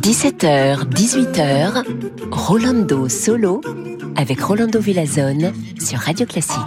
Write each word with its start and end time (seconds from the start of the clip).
17h, 0.00 0.84
18h, 0.90 1.84
Rolando 2.30 3.08
Solo 3.08 3.62
avec 4.14 4.40
Rolando 4.42 4.78
Villazone 4.78 5.54
sur 5.80 6.00
Radio 6.00 6.26
Classique. 6.26 6.58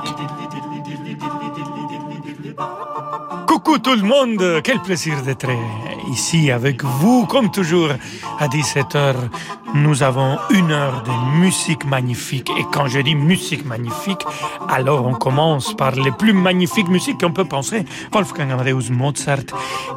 Coucou 3.48 3.78
tout 3.78 3.96
le 3.96 4.02
monde, 4.02 4.62
quel 4.64 4.80
plaisir 4.82 5.22
d'être 5.22 5.50
ici 6.10 6.52
avec 6.52 6.84
vous. 6.84 7.26
Comme 7.26 7.52
toujours, 7.52 7.92
à 8.40 8.48
17h, 8.48 9.16
nous 9.76 10.04
avons 10.04 10.38
une 10.50 10.72
heure 10.72 11.04
de 11.04 11.40
musique 11.40 11.86
magnifique. 11.86 12.50
Et 12.60 12.66
quand 12.72 12.88
je 12.88 13.00
dis 13.00 13.16
musique 13.16 13.66
magnifique, 13.66 14.24
alors 14.68 15.06
on 15.06 15.14
commence 15.14 15.74
par 15.76 15.92
les 15.92 16.12
plus 16.12 16.34
magnifiques 16.34 16.90
musiques 16.90 17.20
qu'on 17.20 17.32
peut 17.32 17.46
penser. 17.46 17.86
Wolfgang 18.12 18.52
Amadeus 18.52 18.90
Mozart 18.92 19.46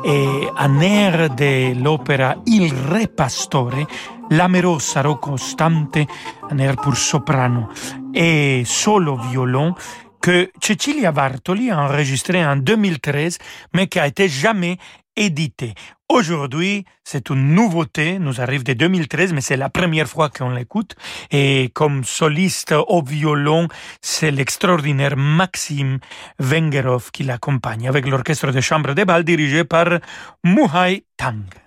et 0.05 0.49
un 0.59 0.81
air 0.81 1.31
de 1.31 1.83
l'opéra 1.83 2.37
Il 2.47 2.73
Re 2.73 3.09
Pastore, 3.09 3.87
L'Amero 4.31 4.79
sarò 4.79 5.17
costante, 5.19 6.07
un 6.51 6.59
air 6.59 6.77
pour 6.77 6.97
soprano 6.97 7.69
et 8.15 8.63
solo 8.65 9.17
violon 9.17 9.75
que 10.23 10.53
Cecilia 10.61 11.11
Bartoli 11.11 11.71
a 11.71 11.81
enregistré 11.81 12.47
en 12.47 12.57
2013, 12.57 13.39
mais 13.75 13.89
qui 13.89 13.99
a 13.99 14.07
été 14.07 14.29
jamais 14.29 14.79
édité. 15.17 15.75
Aujourd'hui, 16.09 16.85
c'est 17.05 17.31
une 17.31 17.55
nouveauté, 17.55 18.19
nous 18.19 18.41
arrive 18.41 18.65
de 18.65 18.75
2013, 18.75 19.33
mais 19.33 19.41
c'est 19.41 19.57
la 19.57 19.71
première 19.71 20.09
fois 20.09 20.29
qu'on 20.29 20.51
l'écoute. 20.51 20.95
Et 21.31 21.71
comme 21.75 22.05
soliste 22.05 22.75
au 22.89 23.03
violon, 23.03 23.69
c'est 24.03 24.31
l'extraordinaire 24.31 25.17
Maxime 25.17 25.99
Vengerov 26.39 27.11
qui 27.13 27.25
l'accompagne 27.25 27.89
avec 27.89 28.07
l'orchestre 28.07 28.53
de 28.53 28.61
chambre 28.61 28.95
de 28.95 29.05
bal 29.05 29.25
dirigé 29.25 29.65
par 29.65 30.01
Muhai 30.45 31.05
Tang. 31.17 31.62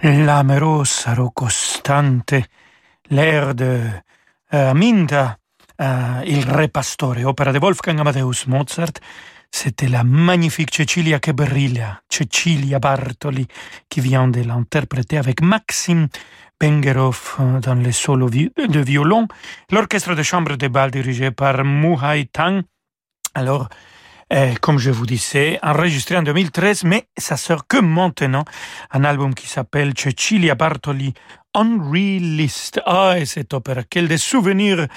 L'amorosa 0.00 1.14
costante, 1.32 2.48
l'air 3.08 3.54
de 3.54 4.02
uh, 4.50 4.56
Aminta, 4.56 5.38
uh, 5.78 6.22
il 6.24 6.44
Re 6.44 6.68
Pastore, 6.68 7.24
opera 7.24 7.52
de 7.52 7.58
Wolfgang 7.58 7.98
Amadeus 7.98 8.46
Mozart, 8.46 9.00
c'était 9.50 9.88
la 9.88 10.02
magnifique 10.02 10.70
Cecilia 10.70 11.18
che 11.18 11.32
brilla, 11.32 12.02
Cecilia 12.08 12.78
Bartoli, 12.78 13.46
qui 13.88 14.00
vient 14.00 14.28
de 14.28 14.42
l'interpréter 14.42 15.18
avec 15.18 15.40
Maxime 15.40 16.08
Bengerov 16.58 17.36
euh, 17.40 17.60
dans 17.60 17.74
les 17.74 17.92
solos 17.92 18.30
de 18.30 18.80
violon, 18.80 19.28
l'orchestre 19.70 20.14
de 20.14 20.22
chambre 20.22 20.56
de 20.56 20.68
bal 20.68 20.90
dirigé 20.90 21.30
par 21.30 21.64
Muhai 21.64 22.26
Tang. 22.26 22.62
Alors, 23.34 23.68
euh, 24.32 24.54
comme 24.60 24.78
je 24.78 24.90
vous 24.90 25.06
disais, 25.06 25.58
enregistré 25.62 26.16
en 26.16 26.22
2013, 26.22 26.84
mais 26.84 27.06
ça 27.16 27.36
sort 27.36 27.66
que 27.66 27.76
maintenant, 27.76 28.44
un 28.90 29.04
album 29.04 29.34
qui 29.34 29.46
s'appelle 29.46 29.92
Cecilia 29.96 30.54
Bartoli 30.54 31.14
Unrealist. 31.54 32.80
Ah, 32.84 33.18
et 33.18 33.24
cette 33.24 33.54
opéra, 33.54 33.82
quel 33.88 34.08
des 34.08 34.18
souvenirs 34.18 34.88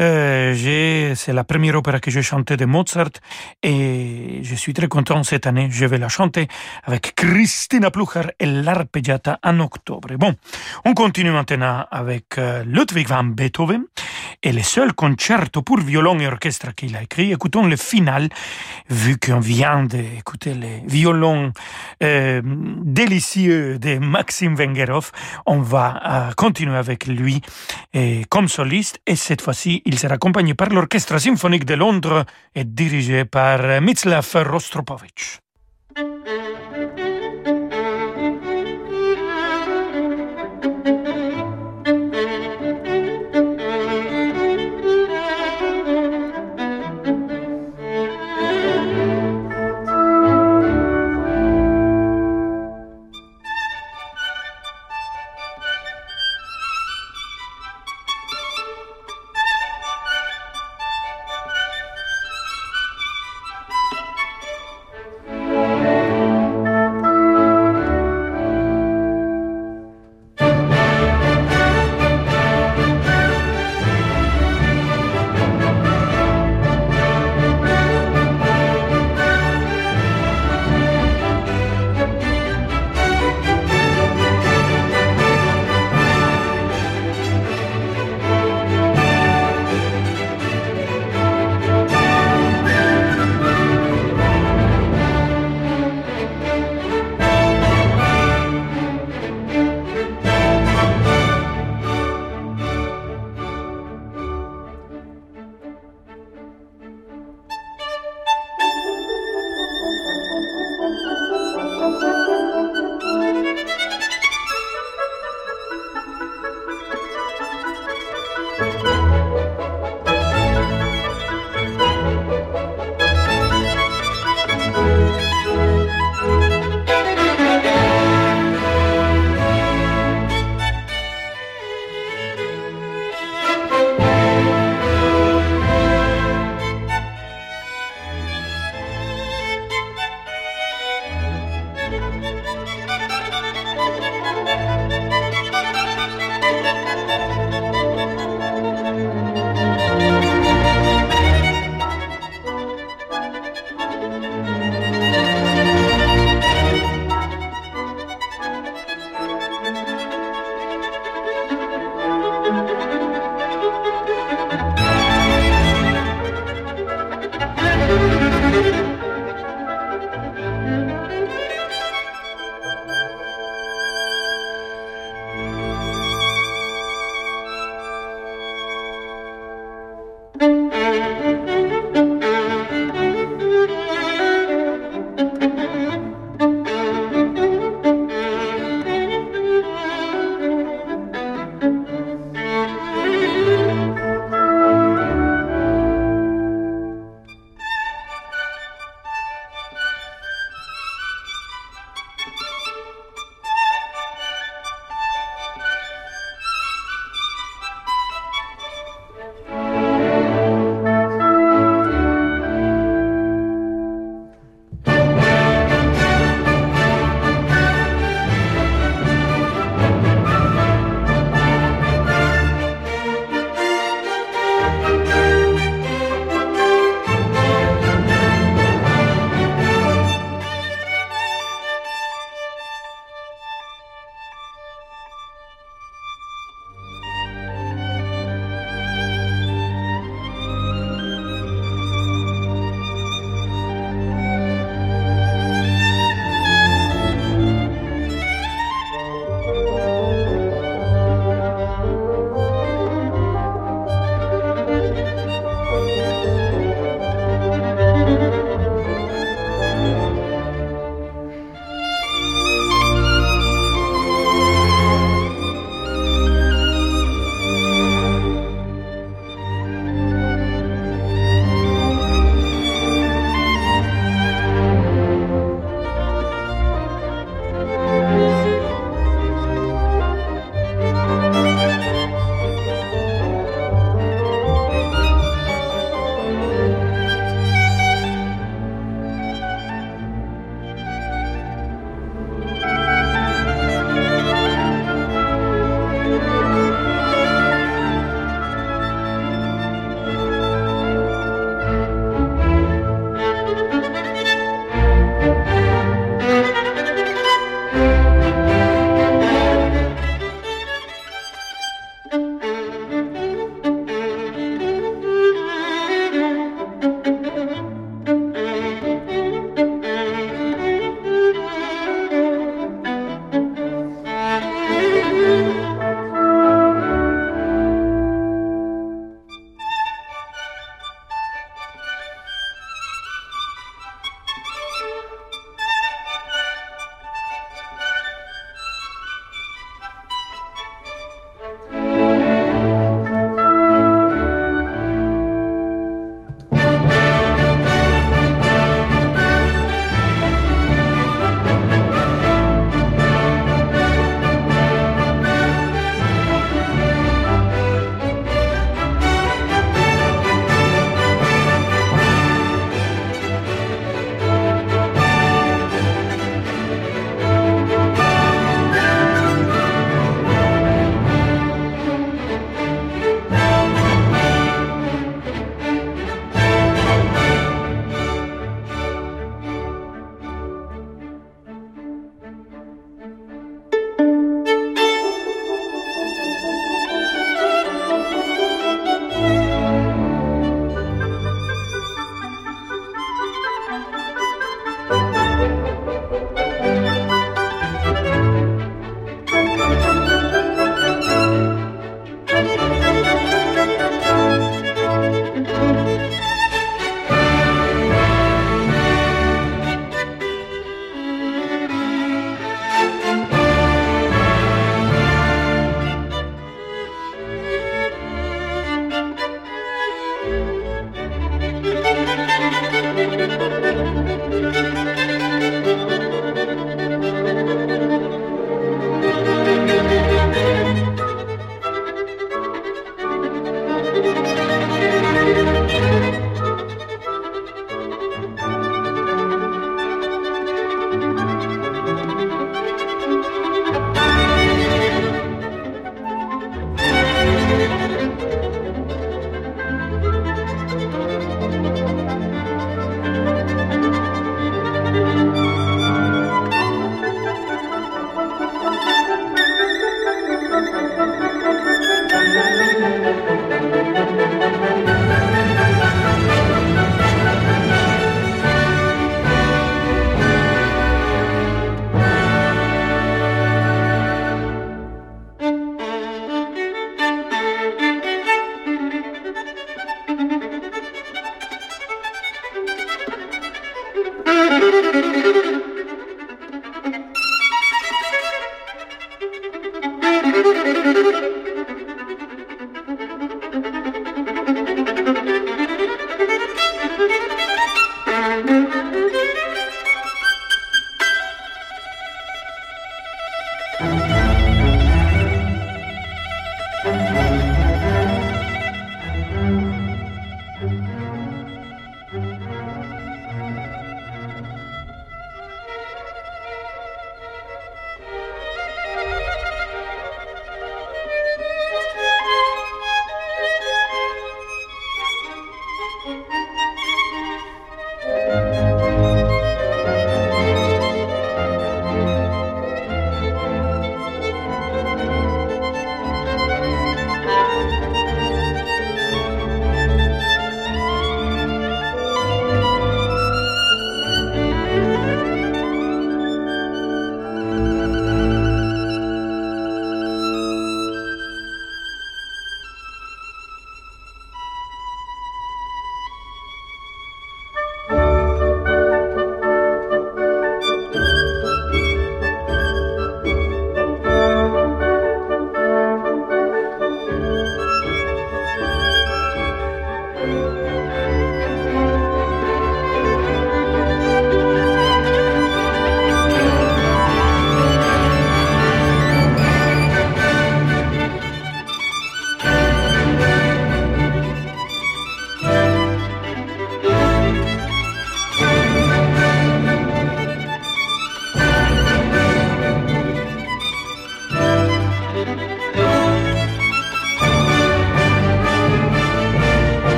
euh. 0.00 1.14
C'est 1.14 1.32
la 1.32 1.44
première 1.44 1.76
opéra 1.76 2.00
que 2.00 2.10
j'ai 2.10 2.22
chantée 2.22 2.56
de 2.56 2.64
Mozart 2.64 3.10
et 3.62 4.40
je 4.42 4.54
suis 4.54 4.74
très 4.74 4.88
content 4.88 5.22
cette 5.22 5.46
année. 5.46 5.68
Je 5.70 5.86
vais 5.86 5.98
la 5.98 6.08
chanter 6.08 6.48
avec 6.84 7.14
Christina 7.14 7.90
Plucher 7.90 8.22
et 8.40 8.46
l'arpeggiata 8.46 9.38
en 9.42 9.60
octobre. 9.60 10.08
Bon, 10.16 10.34
on 10.84 10.94
continue 10.94 11.30
maintenant 11.30 11.86
avec 11.90 12.38
euh, 12.38 12.64
Ludwig 12.64 13.06
van 13.06 13.24
Beethoven 13.24 13.84
et 14.42 14.52
le 14.52 14.62
seul 14.62 14.92
concerto 14.92 15.62
pour 15.62 15.78
violon 15.78 16.18
et 16.18 16.26
orchestre 16.26 16.74
qu'il 16.74 16.96
a 16.96 17.02
écrit. 17.02 17.32
Écoutons 17.32 17.66
le 17.66 17.76
final, 17.76 18.28
vu 18.90 19.16
qu'on 19.18 19.40
vient 19.40 19.84
d'écouter 19.84 20.54
les 20.54 20.82
violons 20.86 21.52
euh, 22.02 22.42
délicieux 22.44 23.78
de 23.78 23.98
Maxime 23.98 24.54
Vengerov. 24.54 25.12
On 25.46 25.60
va 25.60 25.98
à 26.02 26.34
continuer 26.34 26.76
avec 26.76 27.06
lui 27.06 27.40
et 27.92 28.24
comme 28.28 28.48
soliste 28.48 29.00
et 29.06 29.16
cette 29.16 29.40
fois-ci 29.40 29.82
il 29.84 29.98
sera 29.98 30.14
accompagné 30.14 30.54
par 30.54 30.70
l'Orchestre 30.70 31.18
symphonique 31.18 31.64
de 31.64 31.74
Londres 31.74 32.24
et 32.54 32.64
dirigé 32.64 33.24
par 33.24 33.80
Mitzlav 33.80 34.28
Rostropovich. 34.50 35.43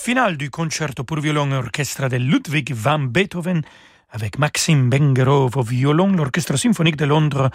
Le 0.00 0.12
final 0.12 0.36
du 0.36 0.50
concerto 0.50 1.04
pour 1.04 1.20
violon 1.20 1.50
et 1.50 1.56
orchestre 1.56 2.08
de 2.08 2.16
Ludwig 2.16 2.72
van 2.72 3.00
Beethoven 3.00 3.60
avec 4.10 4.38
Maxime 4.38 4.88
Bengerov 4.88 5.56
au 5.56 5.62
violon, 5.62 6.12
l'Orchestre 6.12 6.56
symphonique 6.56 6.96
de 6.96 7.04
Londres 7.04 7.50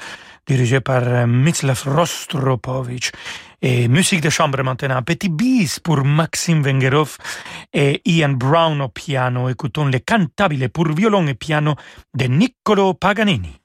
dirigé 0.45 0.79
par 0.79 1.01
euh, 1.03 1.25
Mislav 1.25 1.81
Rostropovich. 1.88 3.12
Et 3.62 3.88
musique 3.88 4.21
de 4.21 4.29
chambre 4.29 4.62
maintenant, 4.63 5.01
petit 5.01 5.29
bis 5.29 5.79
pour 5.79 6.03
Maxime 6.03 6.62
Bengerov 6.62 7.17
et 7.73 8.01
Ian 8.05 8.34
Brown 8.34 8.79
au 8.81 8.89
piano. 8.89 9.49
Écoutons 9.49 9.88
les 9.88 10.01
cantabile 10.01 10.69
pour 10.69 10.88
violon 10.91 11.25
et 11.27 11.34
piano 11.34 11.75
de 12.13 12.25
Niccolo 12.25 12.93
Paganini. 12.93 13.64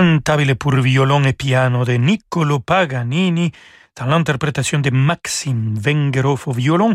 Cantabile 0.00 0.56
pour 0.56 0.74
violon 0.76 1.24
et 1.24 1.34
piano 1.34 1.84
de 1.84 1.92
Niccolo 1.92 2.58
Paganini 2.58 3.52
dans 3.98 4.06
l'interprétation 4.06 4.78
de 4.78 4.88
Maxime 4.88 5.74
Vengerov 5.78 6.44
au 6.46 6.52
violon 6.52 6.94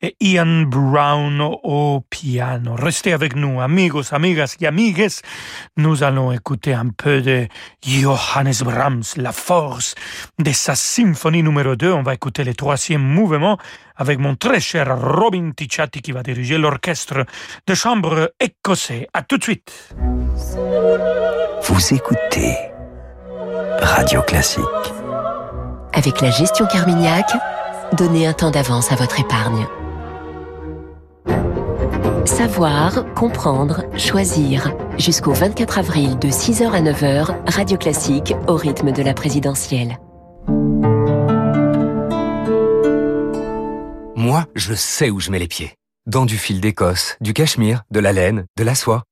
et 0.00 0.16
Ian 0.20 0.62
Brown 0.62 1.38
au 1.42 2.02
piano. 2.08 2.74
Restez 2.74 3.12
avec 3.12 3.36
nous, 3.36 3.60
amigos, 3.60 4.14
amigas 4.14 4.56
et 4.58 4.66
amigues. 4.66 5.06
Nous 5.76 6.02
allons 6.02 6.32
écouter 6.32 6.72
un 6.72 6.88
peu 6.88 7.20
de 7.20 7.46
Johannes 7.86 8.62
Brahms, 8.64 9.04
la 9.16 9.32
force 9.32 9.94
de 10.38 10.52
sa 10.52 10.74
symphonie 10.74 11.42
numéro 11.42 11.76
2. 11.76 11.92
On 11.92 12.02
va 12.02 12.14
écouter 12.14 12.42
le 12.42 12.54
troisième 12.54 13.02
mouvement 13.02 13.58
avec 13.96 14.18
mon 14.18 14.34
très 14.34 14.60
cher 14.60 14.98
Robin 14.98 15.50
Ticciati 15.54 16.00
qui 16.00 16.12
va 16.12 16.22
diriger 16.22 16.56
l'orchestre 16.56 17.26
de 17.66 17.74
chambre 17.74 18.32
écossais. 18.40 19.08
À 19.12 19.20
tout 19.20 19.36
de 19.36 19.42
suite. 19.42 19.94
Vous 21.68 21.94
écoutez 21.94 22.54
Radio 23.82 24.22
Classique. 24.22 24.62
Avec 25.92 26.20
la 26.20 26.30
gestion 26.30 26.64
Carmignac, 26.66 27.28
donnez 27.92 28.28
un 28.28 28.32
temps 28.32 28.52
d'avance 28.52 28.92
à 28.92 28.94
votre 28.94 29.18
épargne. 29.18 29.66
Savoir, 32.24 33.12
comprendre, 33.14 33.82
choisir. 33.98 34.76
Jusqu'au 34.96 35.32
24 35.32 35.78
avril 35.78 36.16
de 36.20 36.28
6h 36.28 36.70
à 36.70 36.82
9h, 36.82 37.34
Radio 37.48 37.76
Classique 37.76 38.36
au 38.46 38.54
rythme 38.54 38.92
de 38.92 39.02
la 39.02 39.12
présidentielle. 39.12 39.98
Moi, 44.14 44.46
je 44.54 44.74
sais 44.74 45.10
où 45.10 45.18
je 45.18 45.32
mets 45.32 45.40
les 45.40 45.48
pieds. 45.48 45.74
Dans 46.06 46.26
du 46.26 46.38
fil 46.38 46.60
d'Écosse, 46.60 47.16
du 47.20 47.32
cachemire, 47.32 47.82
de 47.90 47.98
la 47.98 48.12
laine, 48.12 48.46
de 48.56 48.62
la 48.62 48.76
soie. 48.76 49.02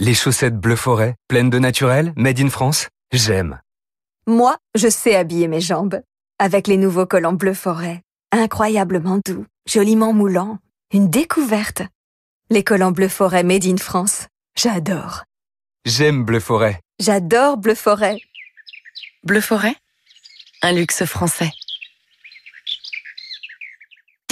Les 0.00 0.14
chaussettes 0.14 0.56
bleu 0.56 0.76
forêt, 0.76 1.16
pleines 1.26 1.50
de 1.50 1.58
naturel, 1.58 2.12
made 2.14 2.38
in 2.38 2.50
France, 2.50 2.88
j'aime. 3.10 3.60
Moi, 4.28 4.56
je 4.76 4.88
sais 4.88 5.16
habiller 5.16 5.48
mes 5.48 5.60
jambes. 5.60 6.02
Avec 6.38 6.68
les 6.68 6.76
nouveaux 6.76 7.04
collants 7.04 7.32
bleu 7.32 7.52
forêt. 7.52 8.02
Incroyablement 8.30 9.18
doux, 9.26 9.44
joliment 9.68 10.12
moulants. 10.12 10.58
Une 10.92 11.10
découverte. 11.10 11.82
Les 12.48 12.62
collants 12.62 12.92
bleu 12.92 13.08
forêt 13.08 13.42
made 13.42 13.66
in 13.66 13.76
France. 13.76 14.28
J'adore. 14.56 15.24
J'aime 15.84 16.22
bleu 16.22 16.38
forêt. 16.38 16.80
J'adore 17.00 17.56
bleu 17.56 17.74
forêt. 17.74 18.20
Bleu 19.24 19.40
forêt? 19.40 19.74
Un 20.62 20.74
luxe 20.74 21.04
français. 21.06 21.50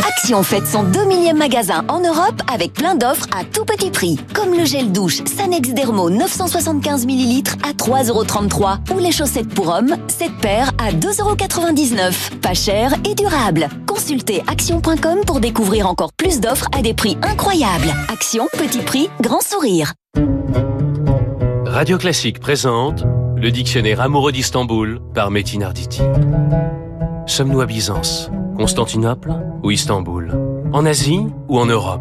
Action 0.04 0.42
fête 0.42 0.66
son 0.66 0.82
2 0.82 1.06
millième 1.06 1.38
magasin 1.38 1.84
en 1.88 2.00
Europe 2.00 2.40
avec 2.52 2.72
plein 2.74 2.94
d'offres 2.94 3.26
à 3.36 3.44
tout 3.44 3.64
petit 3.64 3.90
prix. 3.90 4.18
Comme 4.34 4.52
le 4.52 4.64
gel 4.64 4.92
douche 4.92 5.22
Sanex 5.24 5.70
Dermo 5.70 6.10
975 6.10 7.06
ml 7.06 7.42
à 7.66 7.72
3,33€ 7.72 8.92
ou 8.94 8.98
les 8.98 9.10
chaussettes 9.10 9.48
pour 9.48 9.68
hommes, 9.68 9.96
7 10.08 10.30
paires 10.40 10.70
à 10.78 10.92
2,99€. 10.92 12.38
Pas 12.40 12.54
cher 12.54 12.94
et 13.08 13.14
durable. 13.14 13.68
Consultez 13.86 14.42
action.com 14.46 15.20
pour 15.26 15.40
découvrir 15.40 15.86
encore 15.88 16.12
plus 16.12 16.40
d'offres 16.40 16.68
à 16.76 16.82
des 16.82 16.94
prix 16.94 17.16
incroyables. 17.22 17.92
Action, 18.12 18.46
petit 18.52 18.80
prix, 18.80 19.08
grand 19.22 19.42
sourire. 19.42 19.94
Radio 21.64 21.98
Classique 21.98 22.38
présente 22.38 23.04
le 23.36 23.50
dictionnaire 23.50 24.00
amoureux 24.00 24.32
d'Istanbul 24.32 25.00
par 25.14 25.30
Metin 25.30 25.62
Arditi. 25.62 26.00
Sommes-nous 27.26 27.60
à 27.60 27.66
Byzance? 27.66 28.30
Constantinople 28.56 29.34
ou 29.62 29.70
Istanbul? 29.70 30.32
En 30.72 30.86
Asie 30.86 31.26
ou 31.48 31.58
en 31.58 31.66
Europe? 31.66 32.00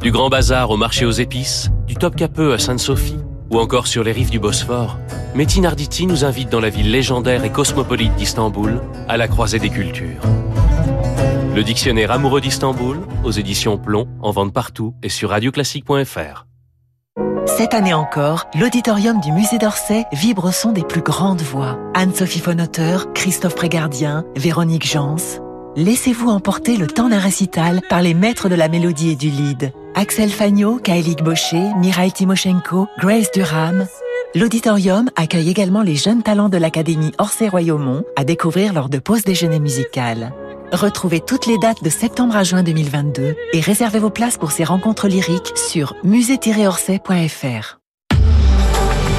Du 0.00 0.12
Grand 0.12 0.28
Bazar 0.28 0.70
au 0.70 0.76
marché 0.76 1.04
aux 1.04 1.10
épices, 1.10 1.70
du 1.86 1.96
Top 1.96 2.14
Capeux 2.14 2.52
à 2.52 2.58
Sainte-Sophie 2.58 3.18
ou 3.50 3.58
encore 3.58 3.86
sur 3.86 4.04
les 4.04 4.12
rives 4.12 4.30
du 4.30 4.38
Bosphore, 4.38 4.98
Metin 5.34 5.64
Arditi 5.64 6.06
nous 6.06 6.24
invite 6.24 6.50
dans 6.50 6.60
la 6.60 6.70
ville 6.70 6.90
légendaire 6.90 7.44
et 7.44 7.50
cosmopolite 7.50 8.14
d'Istanbul, 8.14 8.80
à 9.08 9.16
la 9.16 9.28
croisée 9.28 9.58
des 9.58 9.70
cultures. 9.70 10.22
Le 11.54 11.62
dictionnaire 11.62 12.10
amoureux 12.10 12.40
d'Istanbul, 12.40 12.98
aux 13.24 13.30
éditions 13.30 13.76
Plomb, 13.76 14.08
en 14.22 14.30
vente 14.30 14.52
partout 14.52 14.94
et 15.02 15.08
sur 15.08 15.30
radioclassique.fr. 15.30 16.46
Cette 17.46 17.74
année 17.74 17.94
encore, 17.94 18.46
l'auditorium 18.58 19.20
du 19.20 19.30
musée 19.30 19.58
d'Orsay 19.58 20.06
vibre 20.12 20.46
au 20.46 20.52
son 20.52 20.72
des 20.72 20.82
plus 20.82 21.02
grandes 21.02 21.42
voix. 21.42 21.78
Anne-Sophie 21.94 22.40
Fonauteur, 22.40 23.12
Christophe 23.12 23.54
Prégardien, 23.54 24.24
Véronique 24.34 24.86
Jans. 24.86 25.16
Laissez-vous 25.76 26.30
emporter 26.30 26.76
le 26.76 26.86
temps 26.86 27.08
d'un 27.08 27.18
récital 27.18 27.82
par 27.88 28.00
les 28.00 28.14
maîtres 28.14 28.48
de 28.48 28.54
la 28.54 28.68
mélodie 28.68 29.10
et 29.10 29.16
du 29.16 29.28
lead. 29.28 29.72
Axel 29.94 30.30
Fagnot, 30.30 30.78
Kaelik 30.78 31.22
Baucher, 31.22 31.70
Mirail 31.76 32.12
Timoshenko, 32.12 32.88
Grace 32.98 33.30
Durham. 33.32 33.86
L'auditorium 34.34 35.10
accueille 35.14 35.50
également 35.50 35.82
les 35.82 35.96
jeunes 35.96 36.22
talents 36.22 36.48
de 36.48 36.56
l'Académie 36.58 37.12
Orsay-Royaumont 37.18 38.04
à 38.16 38.24
découvrir 38.24 38.72
lors 38.72 38.88
de 38.88 38.98
pauses 38.98 39.22
déjeuner 39.22 39.60
musicales. 39.60 40.32
Retrouvez 40.74 41.20
toutes 41.20 41.46
les 41.46 41.56
dates 41.56 41.84
de 41.84 41.88
septembre 41.88 42.34
à 42.36 42.42
juin 42.42 42.64
2022 42.64 43.36
et 43.52 43.60
réservez 43.60 44.00
vos 44.00 44.10
places 44.10 44.36
pour 44.36 44.50
ces 44.50 44.64
rencontres 44.64 45.06
lyriques 45.06 45.56
sur 45.56 45.94
musée-orsay.fr. 46.02 47.78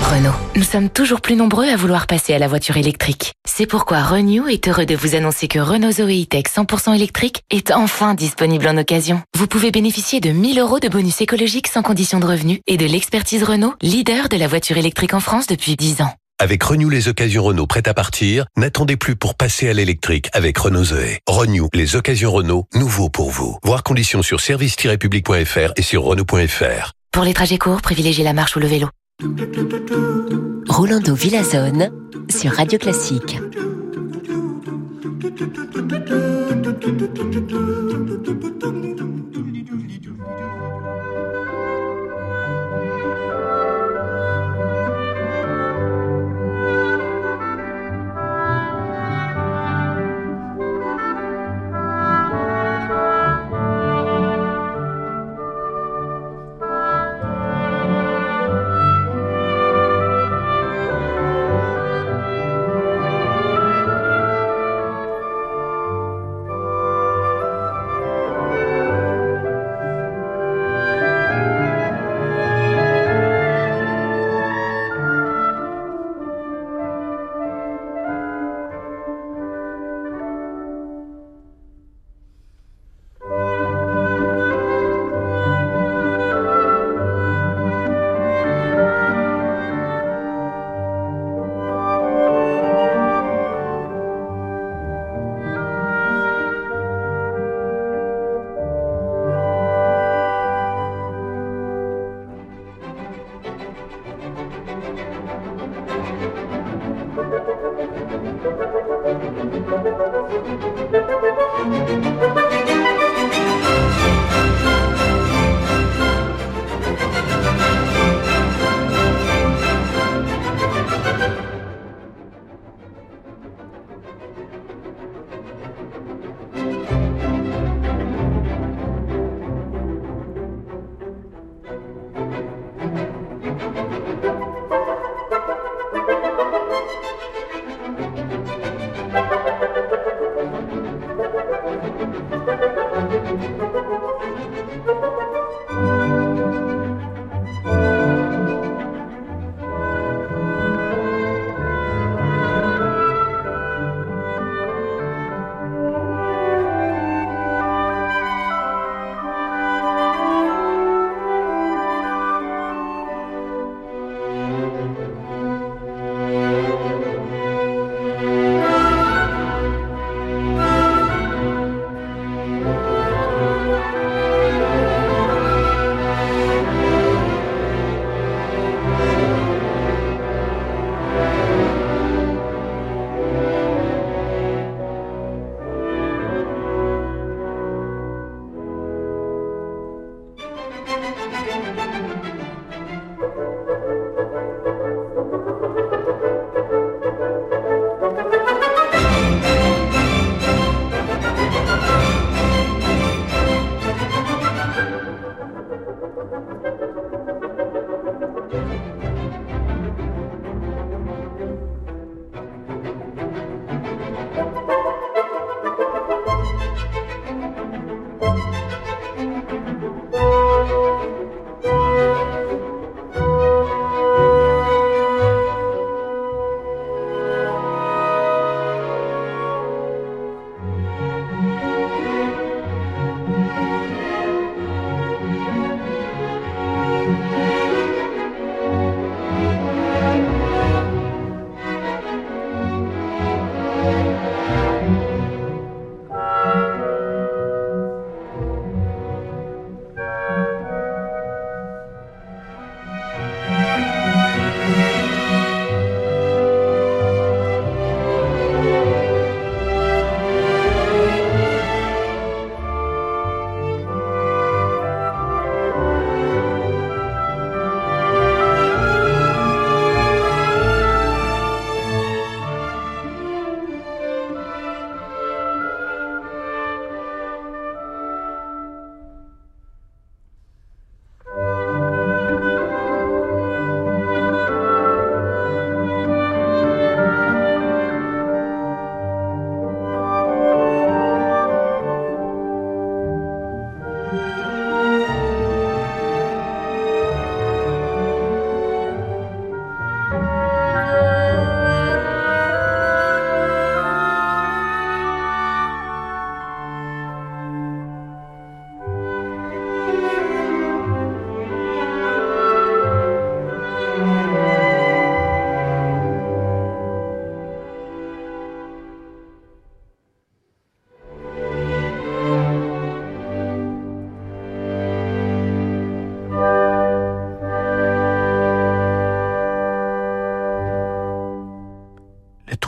Renault. 0.03 0.35
Nous 0.57 0.63
sommes 0.63 0.89
toujours 0.89 1.21
plus 1.21 1.37
nombreux 1.37 1.69
à 1.69 1.77
vouloir 1.77 2.07
passer 2.07 2.33
à 2.33 2.39
la 2.39 2.49
voiture 2.49 2.75
électrique. 2.75 3.31
C'est 3.47 3.67
pourquoi 3.67 4.03
Renew 4.03 4.49
est 4.49 4.67
heureux 4.67 4.85
de 4.85 4.95
vous 4.95 5.15
annoncer 5.15 5.47
que 5.47 5.59
Renault 5.59 5.93
Zoe 5.93 6.23
E-Tech 6.23 6.43
100% 6.43 6.93
électrique 6.93 7.43
est 7.49 7.71
enfin 7.71 8.15
disponible 8.15 8.67
en 8.67 8.77
occasion. 8.77 9.21
Vous 9.37 9.47
pouvez 9.47 9.71
bénéficier 9.71 10.19
de 10.19 10.31
1000 10.31 10.59
euros 10.59 10.81
de 10.81 10.89
bonus 10.89 11.21
écologique 11.21 11.67
sans 11.67 11.83
condition 11.83 12.19
de 12.19 12.25
revenu 12.25 12.59
et 12.67 12.75
de 12.75 12.85
l'expertise 12.85 13.43
Renault, 13.43 13.75
leader 13.81 14.27
de 14.27 14.35
la 14.35 14.47
voiture 14.47 14.77
électrique 14.77 15.13
en 15.13 15.21
France 15.21 15.47
depuis 15.47 15.77
10 15.77 16.01
ans. 16.01 16.13
Avec 16.37 16.63
Renew 16.63 16.89
les 16.89 17.07
occasions 17.07 17.43
Renault 17.43 17.65
prêtes 17.65 17.87
à 17.87 17.93
partir, 17.93 18.45
n'attendez 18.57 18.97
plus 18.97 19.15
pour 19.15 19.35
passer 19.35 19.69
à 19.69 19.73
l'électrique 19.73 20.27
avec 20.33 20.57
Renault 20.57 20.83
Zoé. 20.83 21.19
Renew 21.27 21.69
les 21.73 21.95
occasions 21.95 22.29
Renault, 22.29 22.65
nouveau 22.73 23.07
pour 23.07 23.29
vous. 23.29 23.57
Voir 23.63 23.83
conditions 23.83 24.21
sur 24.21 24.41
service-public.fr 24.41 25.71
et 25.77 25.81
sur 25.81 26.03
Renault.fr. 26.03 26.91
Pour 27.13 27.23
les 27.23 27.33
trajets 27.33 27.57
courts, 27.57 27.81
privilégiez 27.81 28.25
la 28.25 28.33
marche 28.33 28.57
ou 28.57 28.59
le 28.59 28.67
vélo. 28.67 28.89
Rolando 30.67 31.15
Villazone 31.15 31.89
sur 32.29 32.51
Radio 32.51 32.79
Classique. 32.79 33.37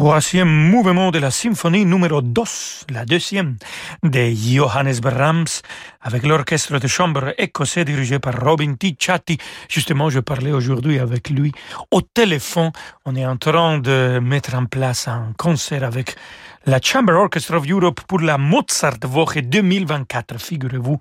Troisième 0.09 0.47
mouvement 0.47 1.11
de 1.11 1.19
la 1.19 1.31
symphonie 1.31 1.83
numéro 1.83 2.21
2, 2.21 2.41
la 2.91 3.03
deuxième, 3.03 3.57
de 4.03 4.31
Johannes 4.33 5.01
Brahms, 5.01 5.59
avec 6.01 6.25
l'orchestre 6.25 6.79
de 6.79 6.87
chambre 6.87 7.33
écossais 7.37 7.83
dirigé 7.83 8.17
par 8.17 8.41
Robin 8.41 8.75
Ticciati. 8.75 9.37
Justement, 9.67 10.09
je 10.09 10.21
parlais 10.21 10.53
aujourd'hui 10.53 10.97
avec 10.97 11.29
lui 11.29 11.51
au 11.91 11.99
téléphone. 11.99 12.71
On 13.03 13.17
est 13.17 13.25
en 13.25 13.35
train 13.35 13.79
de 13.79 14.19
mettre 14.23 14.55
en 14.55 14.63
place 14.63 15.09
un 15.09 15.33
concert 15.37 15.83
avec 15.83 16.15
la 16.65 16.79
Chamber 16.81 17.13
Orchestra 17.13 17.57
of 17.57 17.69
Europe 17.69 17.99
pour 18.07 18.21
la 18.21 18.37
Mozart 18.37 18.99
Woche 19.11 19.39
2024. 19.39 20.39
Figurez-vous, 20.39 20.99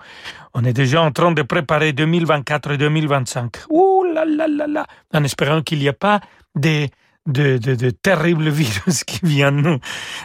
on 0.53 0.65
est 0.65 0.73
déjà 0.73 1.03
en 1.03 1.13
train 1.13 1.31
de 1.31 1.43
préparer 1.43 1.93
2024-2025. 1.93 3.67
Ouh 3.71 4.03
là 4.13 4.25
là 4.25 4.49
là 4.49 4.67
là, 4.67 4.85
en 5.15 5.23
espérant 5.23 5.63
qu'il 5.63 5.79
n'y 5.79 5.87
ait 5.87 5.93
pas 5.93 6.21
des 6.57 6.91
de, 7.27 7.59
de, 7.59 7.75
de, 7.75 7.91
terribles 7.91 8.49
virus 8.63 9.05
qui 9.05 9.21
viennent 9.23 9.61
nous, 9.63 9.79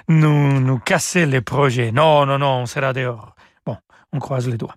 nous, 0.07 0.59
nous 0.59 0.79
casser 0.79 1.25
les 1.25 1.41
projets. 1.41 1.91
Non, 1.91 2.25
non, 2.25 2.39
non, 2.39 2.61
on 2.61 2.65
sera 2.65 2.93
dehors. 2.93 3.35
Bon, 3.65 3.77
on 4.13 4.19
croise 4.19 4.47
les 4.47 4.57
doigts. 4.57 4.75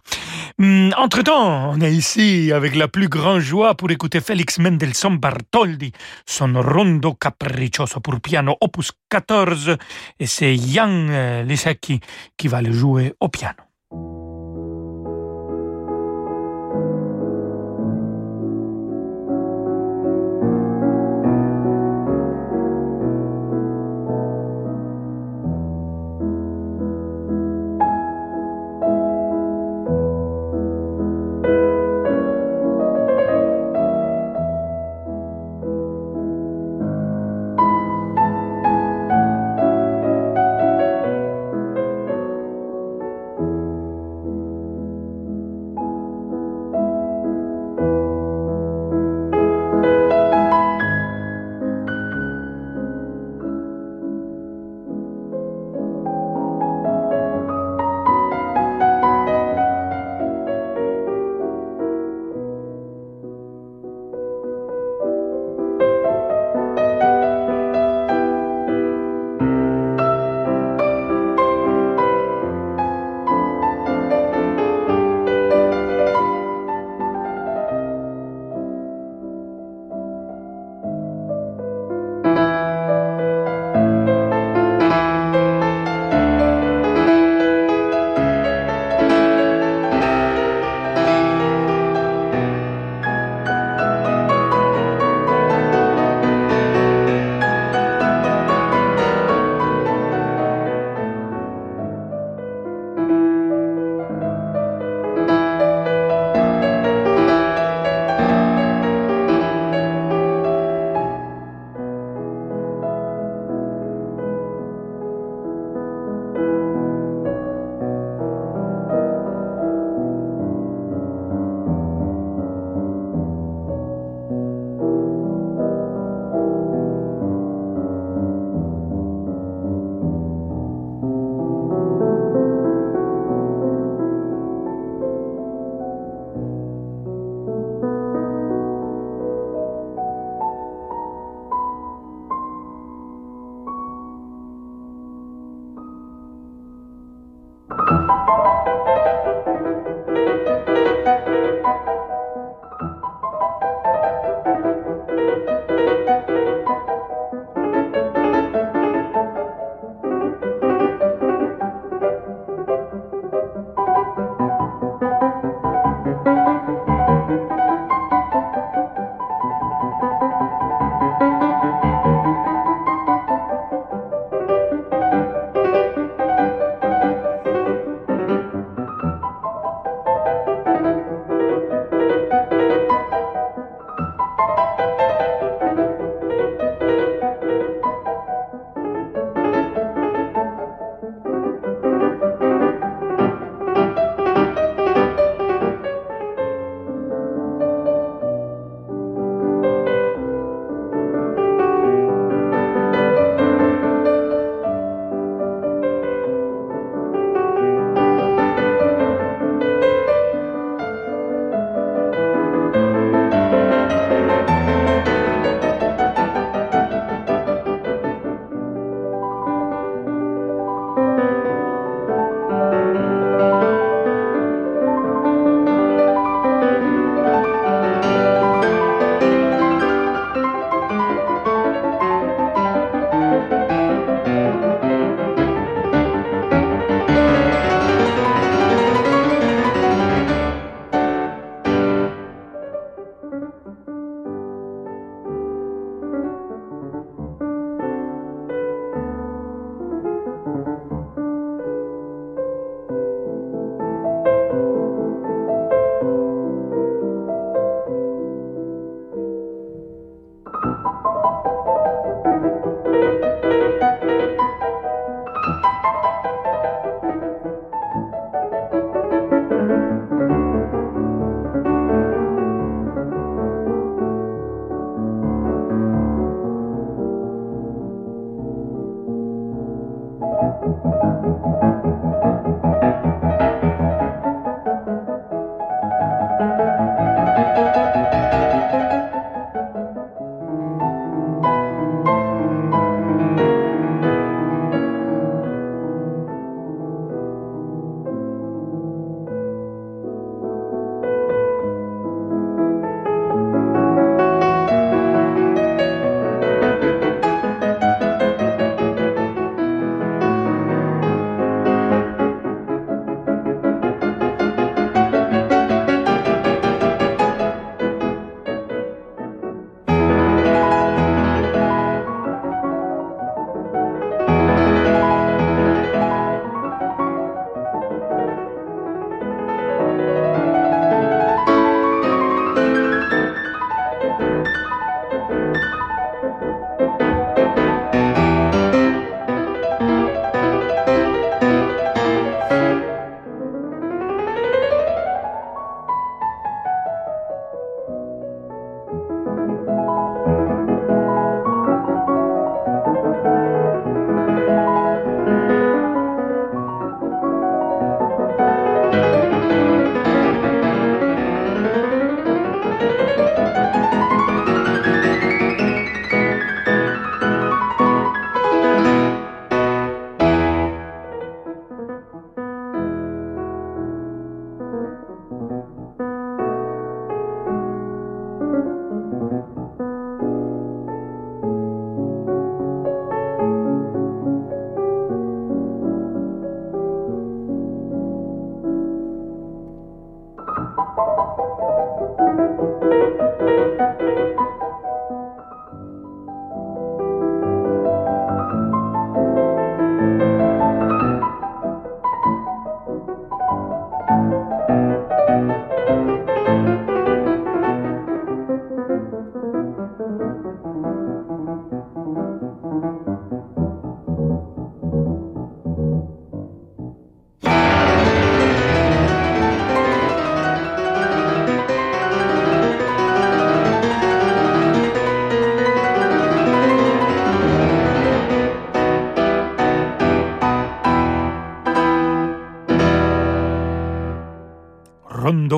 Hum, 0.61 0.93
entre-temps, 0.97 1.73
on 1.73 1.81
est 1.81 1.93
ici 1.93 2.53
avec 2.53 2.77
la 2.77 2.87
plus 2.87 3.09
grande 3.09 3.41
joie 3.41 3.75
pour 3.75 3.91
écouter 3.91 4.21
Félix 4.21 4.61
Mendelssohn 4.61 5.19
Bartholdi, 5.19 5.91
son 6.27 6.53
rondo 6.63 7.15
capriccioso 7.15 7.99
pour 7.99 8.21
piano 8.21 8.57
opus 8.61 8.93
14, 9.09 9.77
et 10.21 10.27
c'est 10.27 10.57
Jan 10.57 11.09
euh, 11.11 11.43
Lisecki 11.43 12.01
qui 12.37 12.47
va 12.47 12.63
le 12.63 12.71
jouer 12.71 13.15
au 13.19 13.29
piano. 13.29 13.74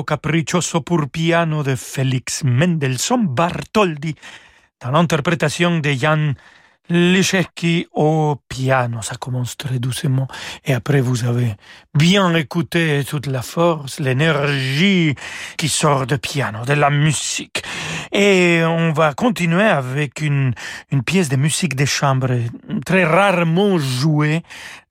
Rondo 0.07 0.21
capriccioso 0.21 0.81
pour 0.81 1.09
piano 1.09 1.63
de 1.63 1.75
Félix 1.75 2.43
Mendelssohn 2.43 3.27
Bartholdi 3.27 4.15
dans 4.79 4.91
l'interprétation 4.91 5.79
de 5.79 5.91
Jan 5.91 6.33
Liszewski 6.89 7.87
au 7.93 8.37
piano. 8.47 9.01
Ça 9.01 9.15
commence 9.17 9.57
très 9.57 9.79
doucement 9.79 10.27
et 10.63 10.73
après 10.73 11.01
vous 11.01 11.25
avez 11.25 11.55
bien 11.93 12.33
écouté 12.35 13.03
toute 13.05 13.27
la 13.27 13.41
force, 13.41 13.99
l'énergie 13.99 15.13
qui 15.57 15.67
sort 15.67 16.07
de 16.07 16.15
piano, 16.15 16.63
de 16.65 16.73
la 16.73 16.89
musique. 16.89 17.63
Et 18.11 18.61
on 18.65 18.91
va 18.93 19.13
continuer 19.13 19.63
avec 19.63 20.21
une, 20.21 20.53
une 20.91 21.03
pièce 21.03 21.29
de 21.29 21.35
musique 21.35 21.75
de 21.75 21.85
chambre 21.85 22.29
très 22.85 23.03
rarement 23.03 23.77
jouée. 23.77 24.43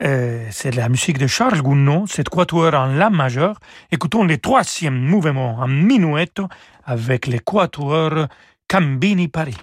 Euh, 0.02 0.46
c'est 0.50 0.74
la 0.74 0.88
musique 0.88 1.18
de 1.18 1.26
Charles 1.26 1.62
Gounod, 1.62 2.08
cette 2.08 2.28
quatuor 2.28 2.74
en 2.74 2.86
La 2.86 3.10
majeur. 3.10 3.58
Écoutons 3.90 4.24
le 4.24 4.38
troisième 4.38 4.98
mouvement 4.98 5.58
en 5.58 5.68
minuetto 5.68 6.48
avec 6.84 7.26
les 7.26 7.40
quatuors 7.40 8.26
Cambini 8.68 9.28
Paris. 9.28 9.56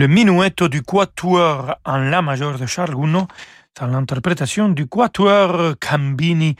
Le 0.00 0.08
minuetto 0.08 0.66
du 0.68 0.80
quatuor 0.80 1.76
en 1.84 1.98
la 1.98 2.22
majeur 2.22 2.58
de 2.58 2.64
Charles 2.64 2.94
Gounod, 2.94 3.26
dans 3.78 3.86
l'interprétation 3.86 4.70
du 4.70 4.86
quatuor 4.86 5.74
Cambini 5.78 6.56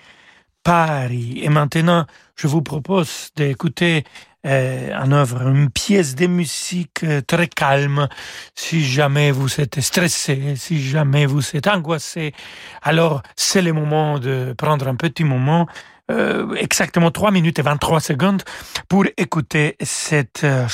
Paris. 0.62 1.40
Et 1.42 1.48
maintenant, 1.48 2.04
je 2.36 2.48
vous 2.48 2.60
propose 2.60 3.30
d'écouter 3.36 4.04
euh, 4.44 4.94
en 4.94 5.10
œuvre 5.12 5.48
une 5.48 5.70
pièce 5.70 6.14
de 6.16 6.26
musique 6.26 7.02
euh, 7.02 7.22
très 7.22 7.48
calme. 7.48 8.08
Si 8.54 8.84
jamais 8.84 9.30
vous 9.30 9.58
êtes 9.58 9.80
stressé, 9.80 10.54
si 10.56 10.78
jamais 10.78 11.24
vous 11.24 11.56
êtes 11.56 11.66
angoissé, 11.66 12.34
alors 12.82 13.22
c'est 13.36 13.62
le 13.62 13.72
moment 13.72 14.18
de 14.18 14.54
prendre 14.58 14.86
un 14.86 14.96
petit 14.96 15.24
moment 15.24 15.66
euh, 16.10 16.54
exactement 16.54 17.10
3 17.10 17.30
minutes 17.30 17.58
et 17.58 17.62
23 17.62 18.00
secondes 18.00 18.42
pour 18.88 19.04
écouter 19.16 19.76
cette 19.80 20.44
euh, 20.44 20.66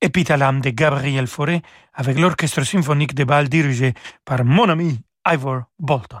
épithalame 0.00 0.60
de 0.60 0.70
Gabriel 0.70 1.26
Fauré 1.26 1.62
avec 1.94 2.18
l'orchestre 2.18 2.62
symphonique 2.62 3.14
de 3.14 3.24
Bâle 3.24 3.48
dirigé 3.48 3.94
par 4.24 4.44
mon 4.44 4.68
ami 4.68 5.00
Ivor 5.26 5.62
Bolton. 5.78 6.18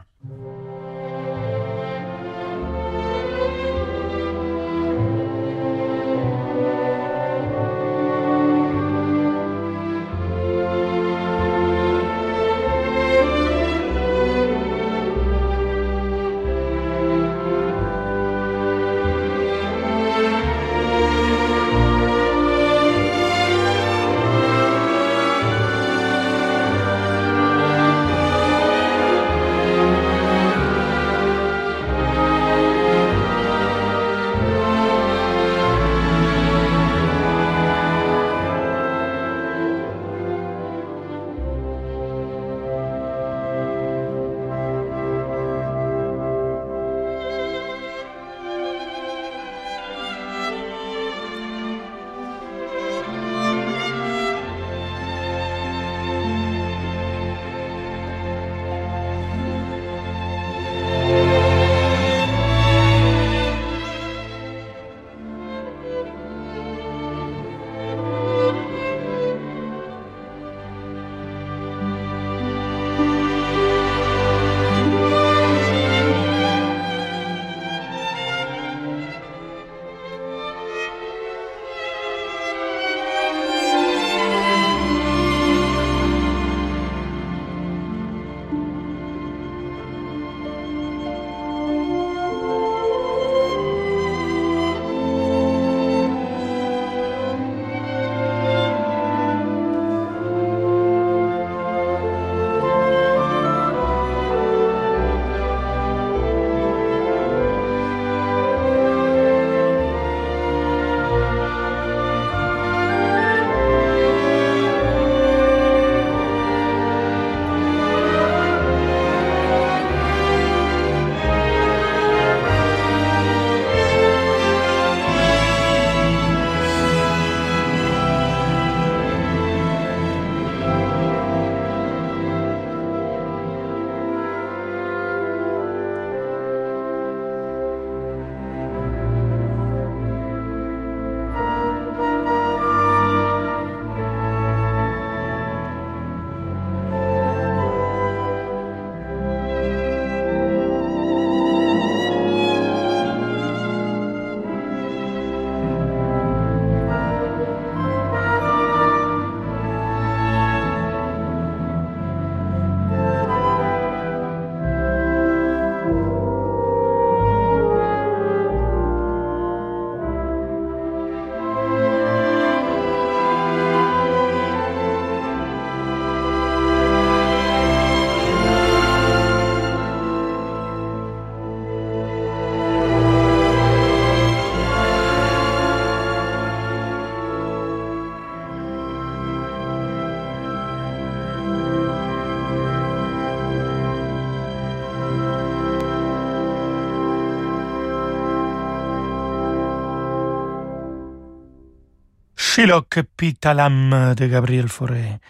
Shylock 202.56 203.00
Pitalam 203.18 204.14
de 204.16 204.26
Gabriel 204.28 204.68
Fauré, 204.68 205.20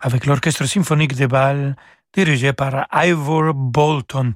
avec 0.00 0.26
l'orchestre 0.26 0.64
symphonique 0.64 1.14
de 1.14 1.26
Bâle 1.26 1.76
dirigé 2.12 2.52
par 2.52 2.88
Ivor 2.92 3.54
Bolton. 3.54 4.32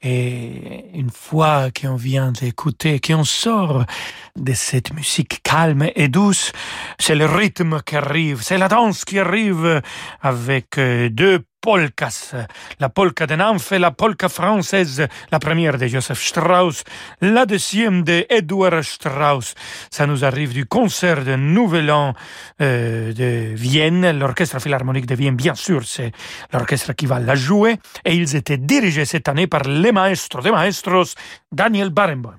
Et 0.00 0.84
une 0.94 1.10
fois 1.10 1.70
qu'on 1.72 1.96
vient 1.96 2.30
d'écouter, 2.30 3.00
qu'on 3.00 3.24
sort 3.24 3.84
de 4.36 4.52
cette 4.52 4.94
musique 4.94 5.42
calme 5.42 5.90
et 5.96 6.06
douce, 6.06 6.52
c'est 7.00 7.16
le 7.16 7.26
rythme 7.26 7.80
qui 7.84 7.96
arrive, 7.96 8.40
c'est 8.40 8.58
la 8.58 8.68
danse 8.68 9.04
qui 9.04 9.18
arrive 9.18 9.82
avec 10.22 10.78
euh, 10.78 11.08
deux 11.10 11.40
polkas. 11.60 12.34
La 12.78 12.88
polka 12.88 13.26
de 13.26 13.34
et 13.74 13.78
la 13.78 13.90
polka 13.90 14.28
française, 14.28 15.06
la 15.30 15.38
première 15.38 15.78
de 15.78 15.86
Joseph 15.86 16.20
Strauss, 16.20 16.84
la 17.20 17.46
deuxième 17.46 18.02
de 18.02 18.26
Edward 18.28 18.82
Strauss. 18.82 19.54
Ça 19.90 20.06
nous 20.06 20.24
arrive 20.24 20.52
du 20.52 20.66
concert 20.66 21.24
de 21.24 21.36
Nouvel 21.36 21.90
An 21.90 22.14
euh, 22.60 23.12
de 23.12 23.54
Vienne. 23.54 24.18
L'orchestre 24.18 24.60
philharmonique 24.60 25.06
de 25.06 25.14
Vienne, 25.14 25.36
bien 25.36 25.54
sûr, 25.54 25.82
c'est 25.84 26.12
l'orchestre 26.52 26.92
qui 26.94 27.06
va 27.06 27.18
la 27.18 27.34
jouer. 27.34 27.78
Et 28.04 28.14
ils 28.14 28.36
étaient 28.36 28.58
dirigés 28.58 29.04
cette 29.04 29.28
année 29.28 29.46
par 29.46 29.62
le 29.64 29.92
maestro 29.92 30.40
de 30.40 30.50
maestros, 30.50 31.14
Daniel 31.52 31.90
Barenboim. 31.90 32.36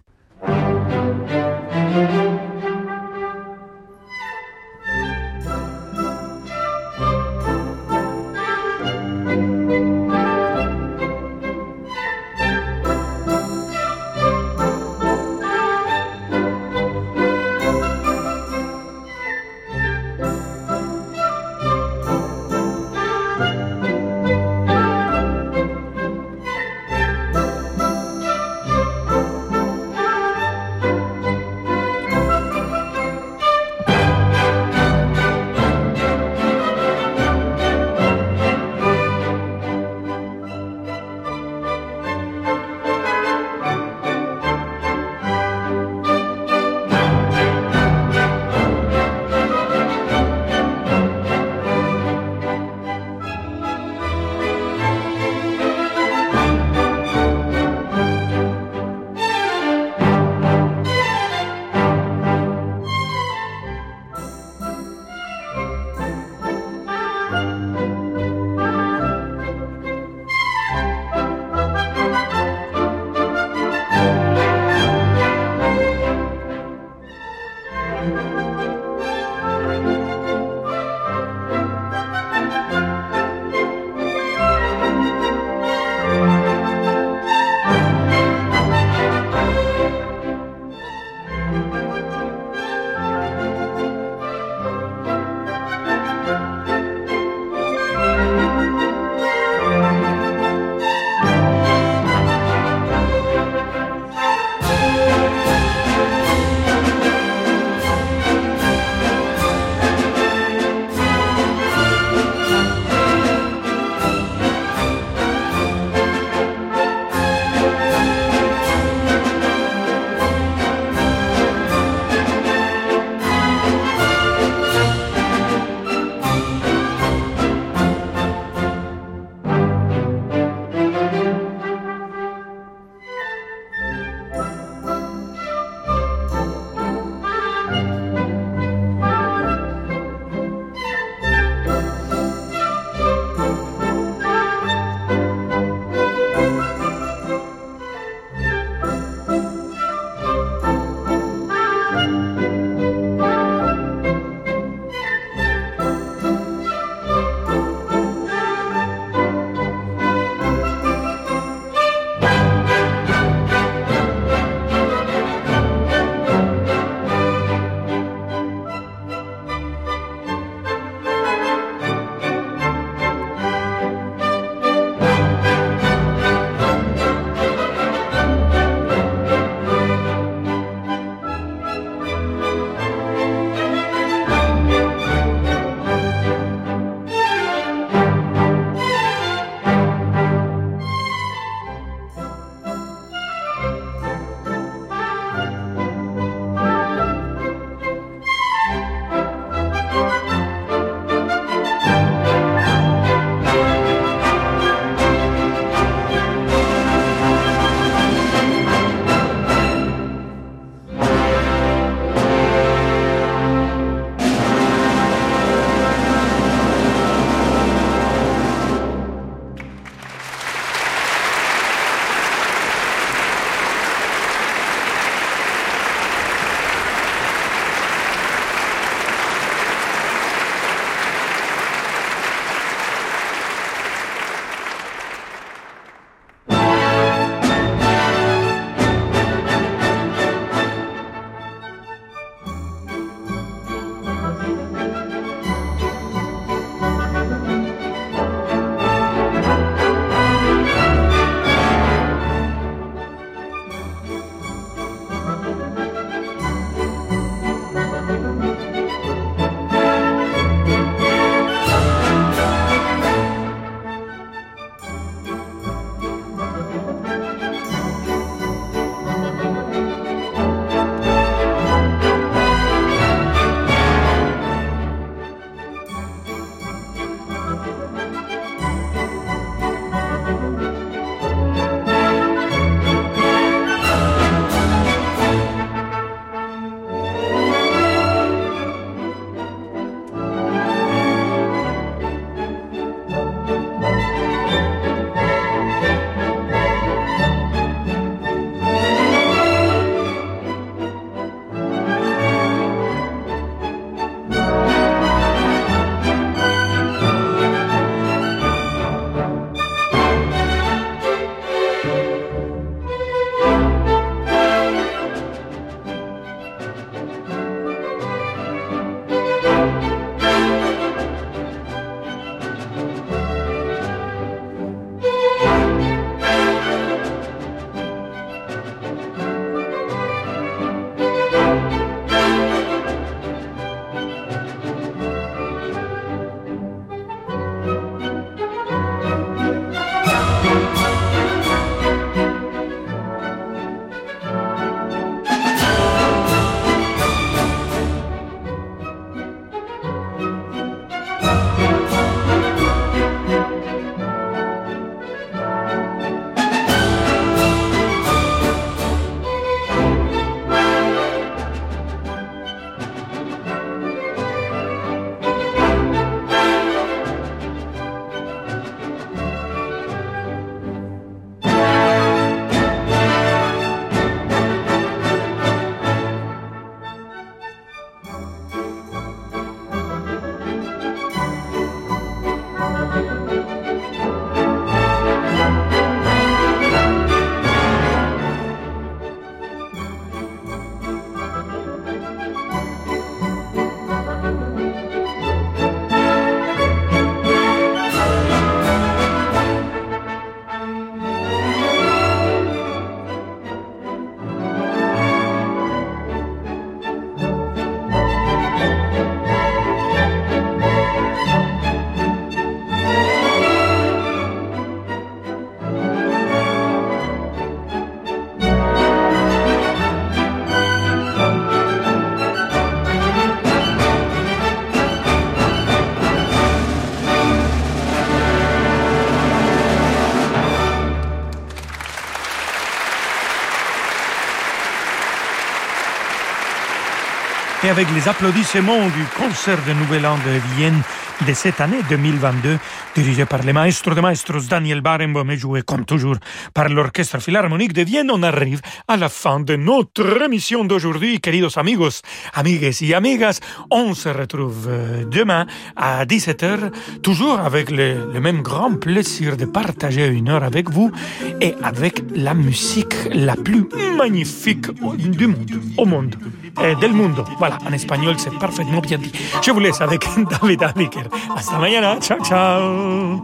Avec 437.72 437.88
les 437.96 438.10
applaudissements 438.10 438.86
du 438.88 439.06
concert 439.18 439.58
de 439.66 439.72
Nouvel 439.72 440.06
An 440.06 440.18
de 440.18 440.58
Vienne 440.58 440.82
de 441.26 441.34
cette 441.34 441.62
année 441.62 441.80
2022, 441.90 442.58
dirigé 442.96 443.26
par 443.26 443.44
le 443.44 443.54
maestro 443.54 443.96
de 443.96 444.02
maestros 444.02 444.48
Daniel 444.50 444.82
Barenboim 444.82 445.30
et 445.30 445.38
joué 445.38 445.62
comme 445.62 445.86
toujours 445.86 446.18
par 446.54 446.68
l'Orchestre 446.68 447.20
Philharmonique 447.20 447.72
de 447.72 447.84
Vienne, 447.84 448.12
on 448.12 448.24
arrive 448.24 448.60
à 448.90 448.98
la 448.98 449.08
fin 449.08 449.40
de 449.40 449.56
notre 449.56 450.22
émission 450.22 450.66
d'aujourd'hui. 450.66 451.22
Queridos 451.22 451.58
amigos, 451.58 452.02
amigues 452.34 452.82
y 452.82 452.94
amigas, 452.94 453.40
on 453.70 453.94
se 453.94 454.10
retrouve 454.10 454.68
euh, 454.68 455.06
demain 455.06 455.46
à 455.78 456.04
17h, 456.06 456.72
toujours 457.02 457.40
avec 457.40 457.72
le, 457.72 458.12
le 458.12 458.20
même 458.20 458.42
grand 458.42 458.76
plaisir 458.78 459.38
de 459.38 459.46
partager 459.46 460.08
une 460.08 460.28
heure 460.28 460.44
avec 460.44 460.70
vous 460.70 460.92
et 461.40 461.56
avec 461.64 462.04
la 462.14 462.34
musique 462.34 462.96
la 463.12 463.38
plus 463.38 463.66
magnifique 463.96 464.68
du 464.98 465.28
monde, 465.28 465.62
au 465.78 465.86
monde, 465.86 466.16
et 466.64 466.76
del 466.76 466.94
mundo. 466.94 467.24
Voilà, 467.38 467.58
en 467.68 467.74
espagnol, 467.74 468.16
c'est 468.18 468.38
parfaitement 468.38 468.80
bien 468.82 468.98
dit. 468.98 469.12
Je 469.42 469.52
vous 469.52 469.60
laisse 469.60 469.82
avec 469.82 470.06
David 470.42 470.64
Abiker. 470.64 471.04
Hasta 471.36 471.58
mañana. 471.58 471.98
Ciao, 472.00 472.20
ciao. 472.24 473.22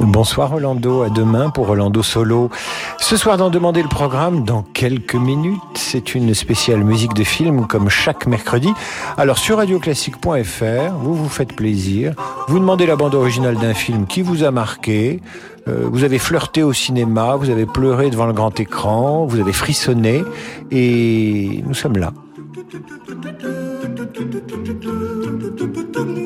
Bonsoir 0.00 0.50
Rolando, 0.50 1.02
à 1.02 1.10
demain 1.10 1.50
pour 1.50 1.66
Rolando 1.66 2.02
Solo. 2.02 2.50
Ce 2.98 3.16
soir 3.16 3.36
dans 3.36 3.50
Demander 3.50 3.82
le 3.82 3.88
programme, 3.88 4.44
dans 4.44 4.62
quelques 4.62 5.14
minutes, 5.14 5.60
c'est 5.74 6.14
une 6.14 6.32
spéciale 6.34 6.82
musique 6.82 7.14
de 7.14 7.24
film 7.24 7.66
comme 7.66 7.90
chaque 7.90 8.26
mercredi. 8.26 8.72
Alors 9.18 9.38
sur 9.38 9.58
radioclassique.fr, 9.58 10.92
vous 11.02 11.14
vous 11.14 11.28
faites 11.28 11.54
plaisir, 11.54 12.14
vous 12.48 12.58
demandez 12.58 12.86
la 12.86 12.96
bande 12.96 13.14
originale 13.14 13.56
d'un 13.56 13.74
film 13.74 14.06
qui 14.06 14.22
vous 14.22 14.44
a 14.44 14.50
marqué, 14.50 15.20
euh, 15.68 15.86
vous 15.90 16.04
avez 16.04 16.18
flirté 16.18 16.62
au 16.62 16.72
cinéma, 16.72 17.36
vous 17.36 17.50
avez 17.50 17.66
pleuré 17.66 18.08
devant 18.10 18.26
le 18.26 18.32
grand 18.32 18.58
écran, 18.58 19.26
vous 19.26 19.38
avez 19.38 19.52
frissonné 19.52 20.24
et 20.70 21.62
nous 21.66 21.74
sommes 21.74 21.98
là. 21.98 22.12
Thank 22.70 22.90
you. 25.96 26.21